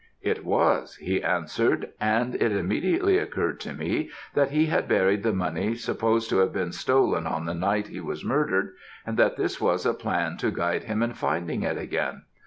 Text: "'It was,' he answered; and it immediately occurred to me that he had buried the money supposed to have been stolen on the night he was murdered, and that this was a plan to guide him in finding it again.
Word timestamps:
"'It 0.23 0.43
was,' 0.43 0.95
he 0.95 1.21
answered; 1.23 1.91
and 2.01 2.33
it 2.33 2.51
immediately 2.51 3.19
occurred 3.19 3.59
to 3.59 3.71
me 3.71 4.09
that 4.33 4.49
he 4.49 4.65
had 4.65 4.87
buried 4.87 5.21
the 5.21 5.31
money 5.31 5.75
supposed 5.75 6.27
to 6.27 6.39
have 6.39 6.51
been 6.51 6.71
stolen 6.71 7.27
on 7.27 7.45
the 7.45 7.53
night 7.53 7.85
he 7.89 8.01
was 8.01 8.25
murdered, 8.25 8.73
and 9.05 9.15
that 9.15 9.37
this 9.37 9.61
was 9.61 9.85
a 9.85 9.93
plan 9.93 10.37
to 10.37 10.49
guide 10.49 10.85
him 10.85 11.03
in 11.03 11.13
finding 11.13 11.61
it 11.61 11.77
again. 11.77 12.23